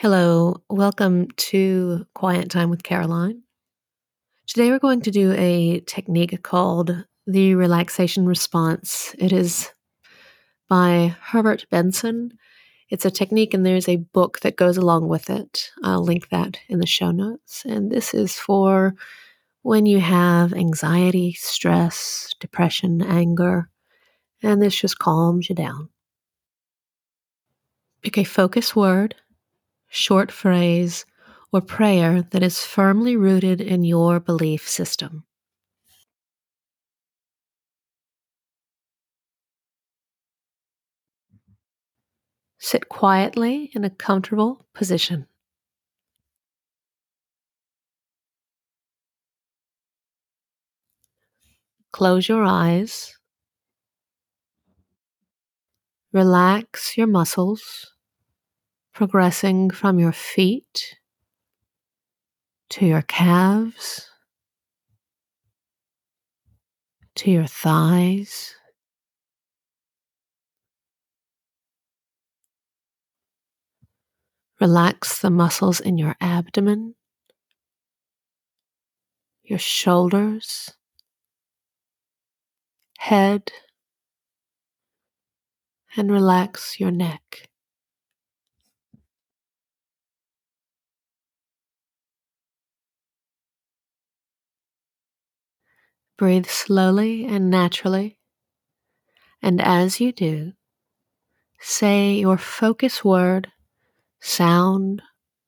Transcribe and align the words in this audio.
Hello, 0.00 0.56
welcome 0.70 1.28
to 1.36 2.06
Quiet 2.14 2.48
Time 2.48 2.70
with 2.70 2.82
Caroline. 2.82 3.42
Today 4.46 4.70
we're 4.70 4.78
going 4.78 5.02
to 5.02 5.10
do 5.10 5.32
a 5.32 5.80
technique 5.80 6.42
called 6.42 7.04
the 7.26 7.54
relaxation 7.54 8.24
response. 8.24 9.14
It 9.18 9.30
is 9.30 9.70
by 10.70 11.14
Herbert 11.20 11.66
Benson. 11.70 12.32
It's 12.88 13.04
a 13.04 13.10
technique, 13.10 13.52
and 13.52 13.66
there's 13.66 13.90
a 13.90 13.96
book 13.96 14.40
that 14.40 14.56
goes 14.56 14.78
along 14.78 15.08
with 15.08 15.28
it. 15.28 15.68
I'll 15.82 16.02
link 16.02 16.30
that 16.30 16.58
in 16.70 16.78
the 16.78 16.86
show 16.86 17.10
notes. 17.10 17.66
And 17.66 17.92
this 17.92 18.14
is 18.14 18.34
for 18.34 18.94
when 19.60 19.84
you 19.84 20.00
have 20.00 20.54
anxiety, 20.54 21.34
stress, 21.34 22.34
depression, 22.40 23.02
anger, 23.02 23.68
and 24.42 24.62
this 24.62 24.80
just 24.80 24.98
calms 24.98 25.50
you 25.50 25.54
down. 25.54 25.90
Pick 28.00 28.16
a 28.16 28.24
focus 28.24 28.74
word 28.74 29.14
short 29.90 30.32
phrase, 30.32 31.04
or 31.52 31.60
prayer 31.60 32.22
that 32.30 32.42
is 32.42 32.64
firmly 32.64 33.16
rooted 33.16 33.60
in 33.60 33.84
your 33.84 34.20
belief 34.20 34.68
system. 34.68 35.24
Sit 42.58 42.88
quietly 42.88 43.70
in 43.74 43.84
a 43.84 43.90
comfortable 43.90 44.64
position. 44.74 45.26
Close 51.92 52.28
your 52.28 52.44
eyes. 52.44 53.16
Relax 56.12 56.96
your 56.96 57.06
muscles 57.08 57.92
progressing 59.00 59.70
from 59.70 59.98
your 59.98 60.12
feet 60.12 60.98
to 62.68 62.84
your 62.84 63.00
calves, 63.00 64.06
to 67.14 67.30
your 67.30 67.46
thighs. 67.46 68.54
Relax 74.60 75.22
the 75.22 75.30
muscles 75.30 75.80
in 75.80 75.96
your 75.96 76.14
abdomen, 76.20 76.94
your 79.42 79.58
shoulders, 79.58 80.74
head, 82.98 83.50
and 85.96 86.12
relax 86.12 86.78
your 86.78 86.90
neck. 86.90 87.49
Breathe 96.20 96.48
slowly 96.48 97.24
and 97.24 97.48
naturally. 97.48 98.18
And 99.40 99.58
as 99.58 100.02
you 100.02 100.12
do, 100.12 100.52
say 101.60 102.12
your 102.12 102.36
focus 102.36 103.02
word, 103.02 103.50
sound, 104.20 105.00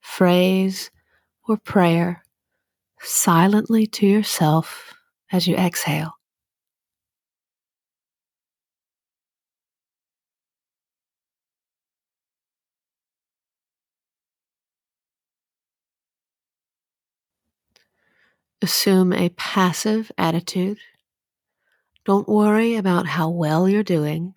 phrase, 0.00 0.90
or 1.46 1.58
prayer 1.58 2.24
silently 2.98 3.86
to 3.88 4.06
yourself 4.06 4.94
as 5.30 5.46
you 5.46 5.54
exhale. 5.54 6.14
Assume 18.62 19.12
a 19.12 19.28
passive 19.30 20.10
attitude. 20.18 20.78
Don't 22.04 22.28
worry 22.28 22.76
about 22.76 23.06
how 23.06 23.30
well 23.30 23.68
you're 23.68 23.82
doing. 23.82 24.34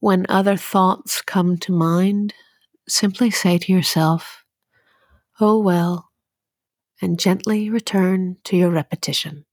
When 0.00 0.26
other 0.28 0.56
thoughts 0.56 1.22
come 1.22 1.58
to 1.58 1.72
mind, 1.72 2.34
simply 2.88 3.30
say 3.30 3.58
to 3.58 3.72
yourself, 3.72 4.44
Oh 5.40 5.58
well, 5.58 6.10
and 7.02 7.18
gently 7.18 7.70
return 7.70 8.38
to 8.44 8.56
your 8.56 8.70
repetition. 8.70 9.44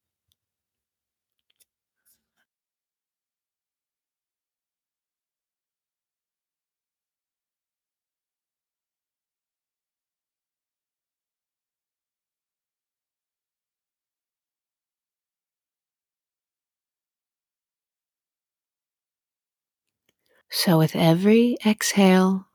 So, 20.49 20.77
with 20.77 20.95
every 20.95 21.57
exhale, 21.65 22.47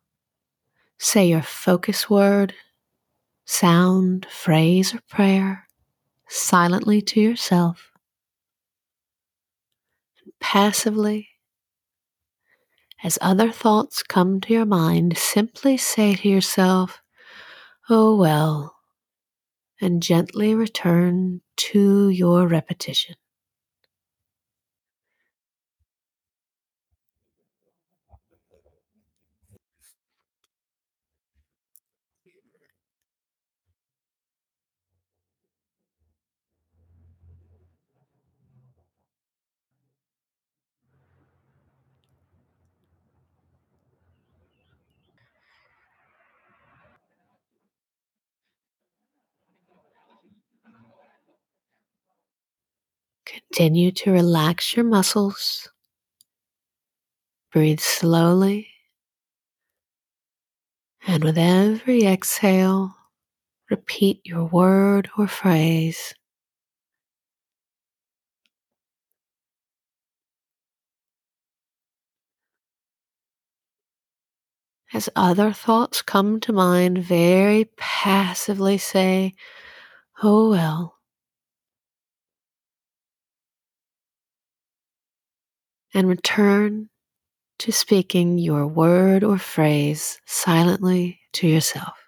say 0.98 1.28
your 1.28 1.42
focus 1.42 2.08
word, 2.08 2.54
sound, 3.44 4.26
phrase, 4.30 4.94
or 4.94 5.00
prayer 5.08 5.66
silently 6.28 7.02
to 7.02 7.20
yourself. 7.20 7.90
Passively, 10.38 11.28
as 13.02 13.18
other 13.20 13.50
thoughts 13.50 14.02
come 14.02 14.40
to 14.42 14.52
your 14.52 14.64
mind, 14.64 15.18
simply 15.18 15.76
say 15.76 16.14
to 16.14 16.28
yourself, 16.28 17.02
Oh 17.88 18.14
well, 18.16 18.76
and 19.80 20.02
gently 20.02 20.54
return 20.54 21.40
to 21.56 22.08
your 22.10 22.46
repetition. 22.46 23.16
Continue 53.52 53.90
to 53.90 54.12
relax 54.12 54.76
your 54.76 54.84
muscles. 54.84 55.68
Breathe 57.52 57.80
slowly. 57.80 58.68
And 61.04 61.24
with 61.24 61.36
every 61.36 62.04
exhale, 62.04 62.94
repeat 63.68 64.20
your 64.24 64.44
word 64.44 65.10
or 65.18 65.26
phrase. 65.26 66.14
As 74.92 75.08
other 75.16 75.52
thoughts 75.52 76.02
come 76.02 76.38
to 76.40 76.52
mind, 76.52 76.98
very 76.98 77.64
passively 77.76 78.78
say, 78.78 79.34
Oh 80.22 80.50
well. 80.50 80.99
And 85.94 86.08
return 86.08 86.88
to 87.60 87.72
speaking 87.72 88.38
your 88.38 88.66
word 88.66 89.22
or 89.24 89.38
phrase 89.38 90.20
silently 90.26 91.20
to 91.34 91.48
yourself. 91.48 91.99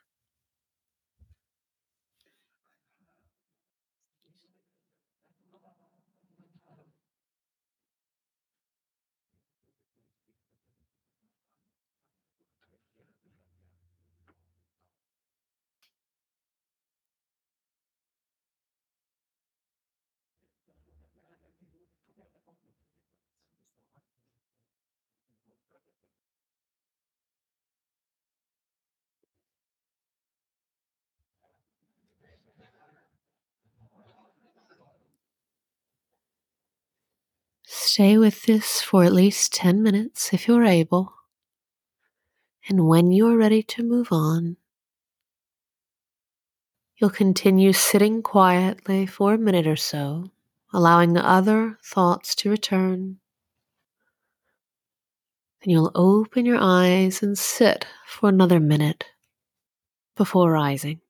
Stay 37.93 38.17
with 38.17 38.45
this 38.45 38.81
for 38.81 39.05
at 39.05 39.13
least 39.13 39.53
10 39.53 39.83
minutes 39.83 40.33
if 40.33 40.49
you're 40.49 40.65
able. 40.65 41.13
And 42.67 42.89
when 42.89 43.11
you 43.11 43.29
are 43.29 43.37
ready 43.37 43.63
to 43.65 43.83
move 43.83 44.09
on, 44.11 44.57
you'll 46.97 47.11
continue 47.11 47.75
sitting 47.75 48.23
quietly 48.23 49.05
for 49.05 49.35
a 49.35 49.39
minute 49.39 49.67
or 49.67 49.77
so, 49.77 50.31
allowing 50.73 51.13
the 51.13 51.29
other 51.29 51.77
thoughts 51.85 52.35
to 52.37 52.49
return. 52.49 53.19
Then 55.61 55.73
you'll 55.73 55.93
open 55.95 56.47
your 56.47 56.61
eyes 56.63 57.23
and 57.23 57.37
sit 57.37 57.87
for 58.07 58.31
another 58.31 58.59
minute 58.59 59.05
before 60.17 60.51
rising. 60.51 61.03